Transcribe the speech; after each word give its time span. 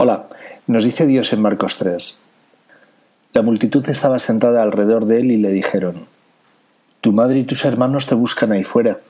Hola, 0.00 0.28
nos 0.68 0.84
dice 0.84 1.08
Dios 1.08 1.32
en 1.32 1.42
Marcos 1.42 1.76
3. 1.78 2.20
La 3.32 3.42
multitud 3.42 3.84
estaba 3.88 4.20
sentada 4.20 4.62
alrededor 4.62 5.06
de 5.06 5.18
él 5.18 5.32
y 5.32 5.38
le 5.38 5.50
dijeron, 5.50 6.06
Tu 7.00 7.10
madre 7.10 7.40
y 7.40 7.44
tus 7.44 7.64
hermanos 7.64 8.06
te 8.06 8.14
buscan 8.14 8.52
ahí 8.52 8.62
fuera. 8.62 9.00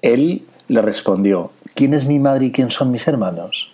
Él 0.00 0.46
le 0.68 0.80
respondió, 0.80 1.52
¿quién 1.74 1.92
es 1.92 2.06
mi 2.06 2.20
madre 2.20 2.46
y 2.46 2.52
quién 2.52 2.70
son 2.70 2.90
mis 2.90 3.06
hermanos? 3.06 3.70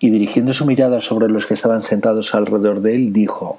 Y 0.00 0.10
dirigiendo 0.10 0.52
su 0.52 0.66
mirada 0.66 1.00
sobre 1.00 1.30
los 1.30 1.46
que 1.46 1.54
estaban 1.54 1.82
sentados 1.82 2.34
alrededor 2.34 2.82
de 2.82 2.96
él, 2.96 3.14
dijo, 3.14 3.58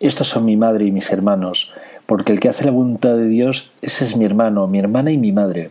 Estos 0.00 0.26
son 0.26 0.44
mi 0.44 0.56
madre 0.56 0.86
y 0.86 0.90
mis 0.90 1.12
hermanos, 1.12 1.72
porque 2.06 2.32
el 2.32 2.40
que 2.40 2.48
hace 2.48 2.64
la 2.64 2.72
voluntad 2.72 3.14
de 3.14 3.28
Dios, 3.28 3.70
ese 3.80 4.06
es 4.06 4.16
mi 4.16 4.24
hermano, 4.24 4.66
mi 4.66 4.80
hermana 4.80 5.12
y 5.12 5.18
mi 5.18 5.30
madre. 5.30 5.70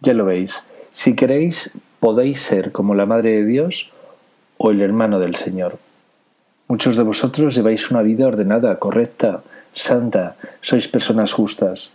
Ya 0.00 0.12
lo 0.12 0.26
veis, 0.26 0.66
si 0.92 1.16
queréis, 1.16 1.70
podéis 2.02 2.42
ser 2.42 2.72
como 2.72 2.96
la 2.96 3.06
Madre 3.06 3.30
de 3.30 3.44
Dios 3.46 3.92
o 4.58 4.72
el 4.72 4.82
hermano 4.82 5.20
del 5.20 5.36
Señor. 5.36 5.78
Muchos 6.66 6.96
de 6.96 7.04
vosotros 7.04 7.54
lleváis 7.54 7.92
una 7.92 8.02
vida 8.02 8.26
ordenada, 8.26 8.80
correcta, 8.80 9.44
santa, 9.72 10.34
sois 10.62 10.88
personas 10.88 11.32
justas. 11.32 11.92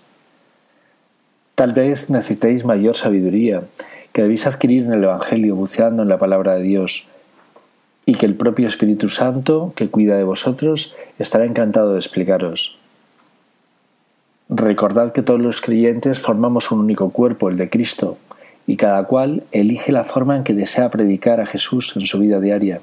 Tal 1.56 1.74
vez 1.74 2.10
necesitéis 2.10 2.64
mayor 2.64 2.96
sabiduría, 2.96 3.68
que 4.14 4.22
debéis 4.22 4.48
adquirir 4.48 4.86
en 4.86 4.94
el 4.94 5.04
Evangelio 5.04 5.58
buceando 5.58 6.04
en 6.04 6.10
la 6.10 6.18
palabra 6.18 6.56
de 6.56 6.64
Dios, 6.64 7.10
y 8.06 8.16
que 8.16 8.28
el 8.28 8.36
propio 8.36 8.70
Espíritu 8.70 9.10
Santo, 9.10 9.74
que 9.76 9.90
cuida 9.90 10.16
de 10.16 10.24
vosotros, 10.24 10.96
estará 11.20 11.44
encantado 11.44 11.92
de 11.92 12.00
explicaros. 12.00 12.80
Recordad 14.48 15.12
que 15.12 15.22
todos 15.22 15.42
los 15.42 15.60
creyentes 15.60 16.22
formamos 16.22 16.72
un 16.72 16.80
único 16.80 17.10
cuerpo, 17.10 17.50
el 17.50 17.58
de 17.58 17.70
Cristo, 17.70 18.18
y 18.68 18.76
cada 18.76 19.06
cual 19.06 19.44
elige 19.52 19.94
la 19.94 20.04
forma 20.04 20.36
en 20.36 20.44
que 20.44 20.54
desea 20.54 20.92
predicar 20.92 21.40
a 21.40 21.46
Jesús 21.46 21.94
en 21.96 22.06
su 22.06 22.20
vida 22.20 22.42
diaria. 22.42 22.82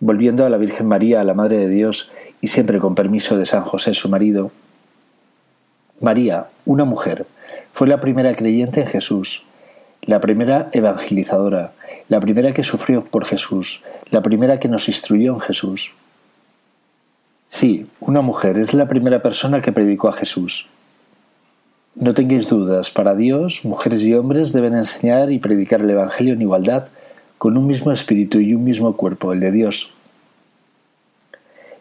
Volviendo 0.00 0.44
a 0.44 0.50
la 0.50 0.56
Virgen 0.56 0.88
María, 0.88 1.22
la 1.22 1.34
Madre 1.34 1.58
de 1.58 1.68
Dios, 1.68 2.10
y 2.40 2.48
siempre 2.48 2.80
con 2.80 2.96
permiso 2.96 3.38
de 3.38 3.46
San 3.46 3.62
José, 3.62 3.94
su 3.94 4.08
marido, 4.08 4.50
María, 6.00 6.48
una 6.64 6.84
mujer, 6.84 7.26
fue 7.70 7.86
la 7.86 8.00
primera 8.00 8.34
creyente 8.34 8.80
en 8.80 8.88
Jesús, 8.88 9.46
la 10.02 10.20
primera 10.20 10.70
evangelizadora, 10.72 11.72
la 12.08 12.18
primera 12.18 12.52
que 12.52 12.64
sufrió 12.64 13.04
por 13.04 13.24
Jesús, 13.24 13.84
la 14.10 14.22
primera 14.22 14.58
que 14.58 14.68
nos 14.68 14.88
instruyó 14.88 15.34
en 15.34 15.40
Jesús. 15.40 15.92
Sí, 17.48 17.86
una 18.00 18.22
mujer 18.22 18.58
es 18.58 18.74
la 18.74 18.88
primera 18.88 19.22
persona 19.22 19.60
que 19.60 19.72
predicó 19.72 20.08
a 20.08 20.14
Jesús. 20.14 20.68
No 21.96 22.14
tengáis 22.14 22.48
dudas, 22.48 22.90
para 22.90 23.16
Dios, 23.16 23.64
mujeres 23.64 24.04
y 24.04 24.14
hombres 24.14 24.52
deben 24.52 24.74
enseñar 24.74 25.32
y 25.32 25.40
predicar 25.40 25.80
el 25.80 25.90
Evangelio 25.90 26.34
en 26.34 26.42
igualdad, 26.42 26.88
con 27.36 27.56
un 27.56 27.66
mismo 27.66 27.90
espíritu 27.90 28.38
y 28.38 28.54
un 28.54 28.62
mismo 28.62 28.96
cuerpo, 28.96 29.32
el 29.32 29.40
de 29.40 29.50
Dios. 29.50 29.94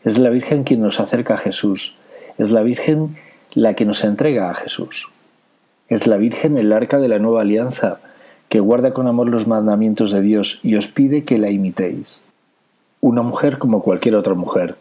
Es 0.04 0.18
la 0.18 0.32
Virgen 0.32 0.64
quien 0.64 0.82
nos 0.82 1.00
acerca 1.00 1.36
a 1.36 1.38
Jesús, 1.38 1.96
es 2.40 2.50
la 2.50 2.64
Virgen 2.64 3.18
la 3.54 3.76
que 3.76 3.86
nos 3.86 4.04
entrega 4.04 4.50
a 4.50 4.56
Jesús. 4.56 5.10
Es 5.90 6.08
la 6.08 6.18
Virgen 6.18 6.58
el 6.58 6.74
arca 6.74 6.98
de 6.98 7.08
la 7.08 7.20
nueva 7.20 7.42
alianza, 7.42 8.00
que 8.48 8.60
guarda 8.60 8.94
con 8.94 9.06
amor 9.06 9.30
los 9.30 9.46
mandamientos 9.46 10.12
de 10.12 10.22
Dios 10.22 10.60
y 10.64 10.76
os 10.76 10.88
pide 10.88 11.24
que 11.24 11.38
la 11.38 11.52
imitéis. 11.52 12.24
Una 13.00 13.22
mujer 13.22 13.60
como 13.60 13.84
cualquier 13.84 14.16
otra 14.16 14.34
mujer, 14.34 14.76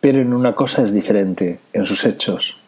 pero 0.00 0.20
en 0.20 0.32
una 0.32 0.54
cosa 0.54 0.82
es 0.82 0.94
diferente, 0.94 1.58
en 1.72 1.84
sus 1.84 2.04
hechos. 2.04 2.59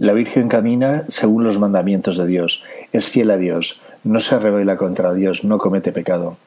La 0.00 0.14
Virgen 0.14 0.48
camina 0.48 1.04
según 1.10 1.44
los 1.44 1.58
mandamientos 1.58 2.16
de 2.16 2.26
Dios, 2.26 2.64
es 2.90 3.10
fiel 3.10 3.30
a 3.30 3.36
Dios, 3.36 3.82
no 4.02 4.20
se 4.20 4.38
revela 4.38 4.78
contra 4.78 5.12
Dios, 5.12 5.44
no 5.44 5.58
comete 5.58 5.92
pecado. 5.92 6.38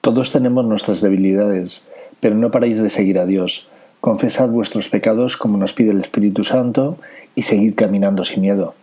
Todos 0.00 0.32
tenemos 0.32 0.64
nuestras 0.64 1.00
debilidades, 1.00 1.88
pero 2.18 2.34
no 2.34 2.50
paráis 2.50 2.82
de 2.82 2.90
seguir 2.90 3.20
a 3.20 3.26
Dios. 3.26 3.68
Confesad 4.00 4.48
vuestros 4.48 4.88
pecados 4.88 5.36
como 5.36 5.58
nos 5.58 5.74
pide 5.74 5.92
el 5.92 6.00
Espíritu 6.00 6.42
Santo 6.42 6.98
y 7.36 7.42
seguid 7.42 7.76
caminando 7.76 8.24
sin 8.24 8.40
miedo. 8.40 8.74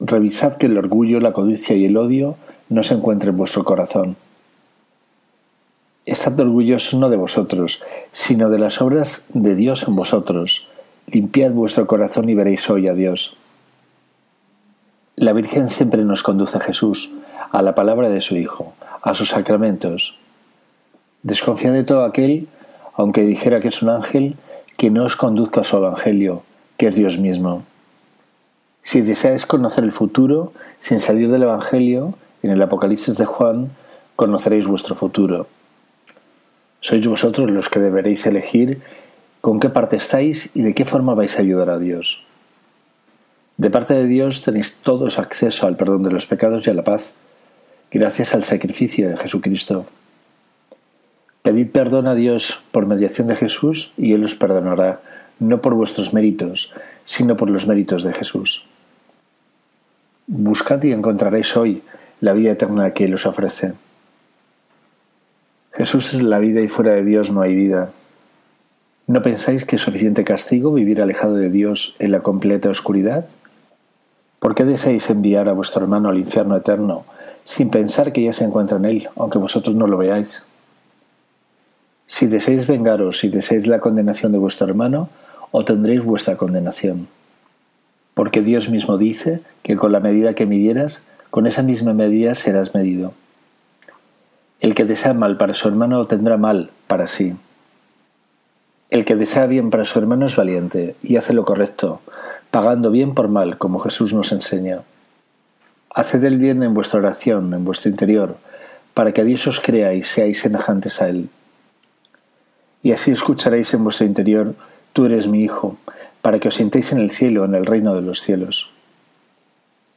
Revisad 0.00 0.56
que 0.56 0.66
el 0.66 0.78
orgullo, 0.78 1.20
la 1.20 1.32
codicia 1.32 1.76
y 1.76 1.84
el 1.84 1.96
odio 1.96 2.34
no 2.68 2.82
se 2.82 2.94
encuentren 2.94 3.30
en 3.30 3.38
vuestro 3.38 3.62
corazón. 3.62 4.16
Estad 6.04 6.40
orgullosos 6.40 6.98
no 6.98 7.10
de 7.10 7.16
vosotros, 7.16 7.84
sino 8.10 8.50
de 8.50 8.58
las 8.58 8.82
obras 8.82 9.26
de 9.32 9.54
Dios 9.54 9.86
en 9.86 9.94
vosotros 9.94 10.68
Limpiad 11.12 11.52
vuestro 11.52 11.86
corazón 11.86 12.28
y 12.28 12.34
veréis 12.34 12.68
hoy 12.68 12.88
a 12.88 12.94
Dios. 12.94 13.36
La 15.14 15.32
Virgen 15.32 15.68
siempre 15.68 16.04
nos 16.04 16.24
conduce 16.24 16.58
a 16.58 16.60
Jesús, 16.60 17.12
a 17.52 17.62
la 17.62 17.76
palabra 17.76 18.10
de 18.10 18.20
su 18.20 18.36
Hijo, 18.36 18.74
a 19.02 19.14
sus 19.14 19.28
sacramentos. 19.28 20.18
Desconfiad 21.22 21.74
de 21.74 21.84
todo 21.84 22.04
aquel, 22.04 22.48
aunque 22.94 23.22
dijera 23.22 23.60
que 23.60 23.68
es 23.68 23.82
un 23.82 23.90
ángel, 23.90 24.34
que 24.76 24.90
no 24.90 25.04
os 25.04 25.14
conduzca 25.14 25.60
a 25.60 25.64
su 25.64 25.76
Evangelio, 25.76 26.42
que 26.76 26.88
es 26.88 26.96
Dios 26.96 27.18
mismo. 27.18 27.62
Si 28.82 29.00
deseáis 29.00 29.46
conocer 29.46 29.84
el 29.84 29.92
futuro, 29.92 30.52
sin 30.80 30.98
salir 30.98 31.30
del 31.30 31.44
Evangelio, 31.44 32.14
en 32.42 32.50
el 32.50 32.60
Apocalipsis 32.60 33.16
de 33.16 33.26
Juan, 33.26 33.70
conoceréis 34.16 34.66
vuestro 34.66 34.96
futuro. 34.96 35.46
Sois 36.80 37.06
vosotros 37.06 37.48
los 37.52 37.68
que 37.68 37.78
deberéis 37.78 38.26
elegir 38.26 38.82
con 39.40 39.60
qué 39.60 39.68
parte 39.68 39.96
estáis 39.96 40.50
y 40.54 40.62
de 40.62 40.74
qué 40.74 40.84
forma 40.84 41.14
vais 41.14 41.36
a 41.38 41.42
ayudar 41.42 41.70
a 41.70 41.78
Dios. 41.78 42.24
De 43.56 43.70
parte 43.70 43.94
de 43.94 44.06
Dios 44.06 44.42
tenéis 44.42 44.76
todos 44.82 45.18
acceso 45.18 45.66
al 45.66 45.76
perdón 45.76 46.02
de 46.02 46.10
los 46.10 46.26
pecados 46.26 46.66
y 46.66 46.70
a 46.70 46.74
la 46.74 46.84
paz, 46.84 47.14
gracias 47.90 48.34
al 48.34 48.44
sacrificio 48.44 49.08
de 49.08 49.16
Jesucristo. 49.16 49.86
Pedid 51.42 51.70
perdón 51.70 52.06
a 52.06 52.14
Dios 52.14 52.64
por 52.72 52.86
mediación 52.86 53.28
de 53.28 53.36
Jesús 53.36 53.92
y 53.96 54.12
Él 54.12 54.24
os 54.24 54.34
perdonará, 54.34 55.00
no 55.38 55.62
por 55.62 55.74
vuestros 55.74 56.12
méritos, 56.12 56.72
sino 57.04 57.36
por 57.36 57.48
los 57.50 57.66
méritos 57.66 58.02
de 58.02 58.12
Jesús. 58.12 58.66
Buscad 60.26 60.82
y 60.82 60.92
encontraréis 60.92 61.56
hoy 61.56 61.82
la 62.20 62.32
vida 62.32 62.50
eterna 62.52 62.92
que 62.92 63.04
Él 63.04 63.14
os 63.14 63.26
ofrece. 63.26 63.74
Jesús 65.72 66.14
es 66.14 66.22
la 66.22 66.38
vida 66.38 66.60
y 66.60 66.68
fuera 66.68 66.92
de 66.92 67.04
Dios 67.04 67.30
no 67.30 67.42
hay 67.42 67.54
vida. 67.54 67.92
¿No 69.08 69.22
pensáis 69.22 69.64
que 69.64 69.76
es 69.76 69.82
suficiente 69.82 70.24
castigo 70.24 70.72
vivir 70.72 71.00
alejado 71.00 71.36
de 71.36 71.48
Dios 71.48 71.94
en 72.00 72.10
la 72.10 72.24
completa 72.24 72.70
oscuridad? 72.70 73.26
¿Por 74.40 74.56
qué 74.56 74.64
deseáis 74.64 75.08
enviar 75.10 75.48
a 75.48 75.52
vuestro 75.52 75.82
hermano 75.82 76.08
al 76.08 76.18
infierno 76.18 76.56
eterno 76.56 77.04
sin 77.44 77.70
pensar 77.70 78.12
que 78.12 78.24
ya 78.24 78.32
se 78.32 78.42
encuentra 78.42 78.78
en 78.78 78.84
él, 78.84 79.08
aunque 79.14 79.38
vosotros 79.38 79.76
no 79.76 79.86
lo 79.86 79.96
veáis? 79.96 80.44
Si 82.08 82.26
deseáis 82.26 82.66
vengaros 82.66 83.22
y 83.22 83.28
deseáis 83.28 83.68
la 83.68 83.78
condenación 83.78 84.32
de 84.32 84.38
vuestro 84.38 84.66
hermano, 84.66 85.08
obtendréis 85.52 86.02
vuestra 86.02 86.36
condenación. 86.36 87.06
Porque 88.12 88.42
Dios 88.42 88.70
mismo 88.70 88.98
dice 88.98 89.40
que 89.62 89.76
con 89.76 89.92
la 89.92 90.00
medida 90.00 90.34
que 90.34 90.46
midieras, 90.46 91.04
con 91.30 91.46
esa 91.46 91.62
misma 91.62 91.92
medida 91.92 92.34
serás 92.34 92.74
medido. 92.74 93.14
El 94.58 94.74
que 94.74 94.84
desea 94.84 95.14
mal 95.14 95.36
para 95.36 95.54
su 95.54 95.68
hermano 95.68 96.06
tendrá 96.08 96.36
mal 96.36 96.70
para 96.88 97.06
sí. 97.06 97.36
El 98.88 99.04
que 99.04 99.16
desea 99.16 99.46
bien 99.46 99.70
para 99.70 99.84
su 99.84 99.98
hermano 99.98 100.26
es 100.26 100.36
valiente 100.36 100.94
y 101.02 101.16
hace 101.16 101.32
lo 101.32 101.44
correcto, 101.44 102.00
pagando 102.50 102.90
bien 102.90 103.14
por 103.14 103.28
mal, 103.28 103.58
como 103.58 103.80
Jesús 103.80 104.14
nos 104.14 104.30
enseña. 104.32 104.82
Haced 105.94 106.22
el 106.24 106.38
bien 106.38 106.62
en 106.62 106.74
vuestra 106.74 107.00
oración, 107.00 107.52
en 107.52 107.64
vuestro 107.64 107.90
interior, 107.90 108.36
para 108.94 109.12
que 109.12 109.22
a 109.22 109.24
Dios 109.24 109.46
os 109.46 109.60
crea 109.60 109.94
y 109.94 110.02
seáis 110.02 110.40
semejantes 110.40 111.02
a 111.02 111.08
Él. 111.08 111.28
Y 112.82 112.92
así 112.92 113.10
escucharéis 113.10 113.74
en 113.74 113.82
vuestro 113.82 114.06
interior, 114.06 114.54
Tú 114.92 115.04
eres 115.04 115.26
mi 115.26 115.42
Hijo, 115.42 115.76
para 116.22 116.38
que 116.38 116.48
os 116.48 116.54
sintéis 116.54 116.92
en 116.92 116.98
el 116.98 117.10
cielo, 117.10 117.44
en 117.44 117.54
el 117.54 117.66
reino 117.66 117.94
de 117.94 118.00
los 118.00 118.22
cielos. 118.22 118.70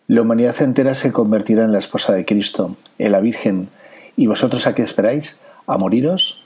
La 0.07 0.23
humanidad 0.23 0.61
entera 0.61 0.93
se 0.93 1.13
convertirá 1.13 1.63
en 1.63 1.71
la 1.71 1.77
esposa 1.77 2.13
de 2.13 2.25
Cristo, 2.25 2.75
en 2.97 3.11
la 3.13 3.21
Virgen, 3.21 3.69
¿y 4.17 4.27
vosotros 4.27 4.67
a 4.67 4.75
qué 4.75 4.81
esperáis? 4.81 5.39
¿A 5.67 5.77
moriros? 5.77 6.43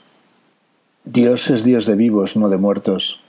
Dios 1.14 1.48
es 1.48 1.62
Dios 1.62 1.86
de 1.86 1.94
vivos, 1.94 2.36
no 2.36 2.48
de 2.48 2.56
muertos. 2.58 3.20